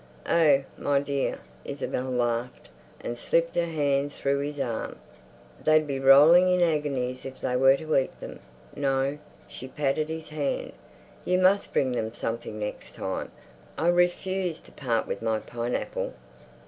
[0.27, 2.69] "Oh, my dear!" Isabel laughed,
[3.01, 4.95] and slipped her hand through his arm.
[5.63, 8.39] "They'd be rolling in agonies if they were to eat them.
[8.75, 13.29] No"—she patted his hand—"you must bring them something next time.
[13.77, 16.15] I refuse to part with my pineapple."